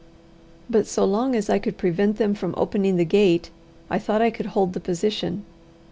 But 0.67 0.87
so 0.87 1.05
long 1.05 1.35
as 1.35 1.47
I 1.47 1.59
could 1.59 1.77
prevent 1.77 2.17
them 2.17 2.33
from 2.33 2.55
opening 2.57 2.95
the 2.95 3.05
gate, 3.05 3.51
I 3.87 3.99
thought 3.99 4.19
I 4.19 4.31
could 4.31 4.47
hold 4.47 4.73
the 4.73 4.79
position. 4.79 5.45